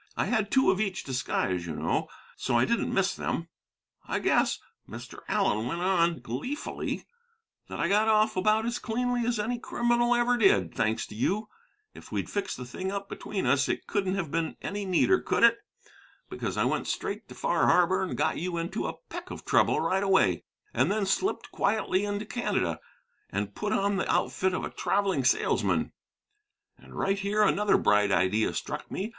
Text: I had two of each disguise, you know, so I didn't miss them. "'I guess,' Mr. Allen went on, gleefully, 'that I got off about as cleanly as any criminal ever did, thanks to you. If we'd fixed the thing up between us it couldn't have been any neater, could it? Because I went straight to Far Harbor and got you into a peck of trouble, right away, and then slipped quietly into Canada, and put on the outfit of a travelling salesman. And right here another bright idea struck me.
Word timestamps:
I 0.17 0.25
had 0.25 0.49
two 0.49 0.71
of 0.71 0.81
each 0.81 1.03
disguise, 1.03 1.67
you 1.67 1.75
know, 1.75 2.07
so 2.35 2.57
I 2.57 2.65
didn't 2.65 2.91
miss 2.91 3.13
them. 3.13 3.49
"'I 4.07 4.17
guess,' 4.17 4.57
Mr. 4.89 5.19
Allen 5.27 5.67
went 5.67 5.81
on, 5.81 6.21
gleefully, 6.21 7.05
'that 7.69 7.79
I 7.79 7.87
got 7.87 8.07
off 8.07 8.35
about 8.35 8.65
as 8.65 8.79
cleanly 8.79 9.27
as 9.27 9.37
any 9.37 9.59
criminal 9.59 10.15
ever 10.15 10.37
did, 10.37 10.73
thanks 10.73 11.05
to 11.05 11.13
you. 11.13 11.49
If 11.93 12.11
we'd 12.11 12.31
fixed 12.31 12.57
the 12.57 12.65
thing 12.65 12.91
up 12.91 13.09
between 13.09 13.45
us 13.45 13.69
it 13.69 13.85
couldn't 13.85 14.15
have 14.15 14.31
been 14.31 14.57
any 14.59 14.85
neater, 14.85 15.19
could 15.21 15.43
it? 15.43 15.59
Because 16.31 16.57
I 16.57 16.65
went 16.65 16.87
straight 16.87 17.27
to 17.29 17.35
Far 17.35 17.67
Harbor 17.67 18.01
and 18.01 18.17
got 18.17 18.37
you 18.37 18.57
into 18.57 18.87
a 18.87 18.97
peck 19.09 19.29
of 19.29 19.45
trouble, 19.45 19.79
right 19.81 20.01
away, 20.01 20.45
and 20.73 20.89
then 20.89 21.05
slipped 21.05 21.51
quietly 21.51 22.05
into 22.05 22.25
Canada, 22.25 22.79
and 23.29 23.53
put 23.53 23.71
on 23.71 23.97
the 23.97 24.11
outfit 24.11 24.55
of 24.55 24.63
a 24.63 24.71
travelling 24.71 25.23
salesman. 25.23 25.91
And 26.79 26.95
right 26.95 27.19
here 27.19 27.43
another 27.43 27.77
bright 27.77 28.11
idea 28.11 28.55
struck 28.55 28.89
me. 28.89 29.09